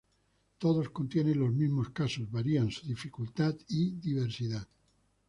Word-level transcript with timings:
Todos 0.57 0.89
contienen 0.89 1.37
los 1.41 1.53
mismos 1.53 1.91
casos, 1.91 2.31
varian 2.31 2.71
su 2.71 2.87
dificultad 2.87 3.53
y 3.67 3.91
diversidad. 3.91 4.67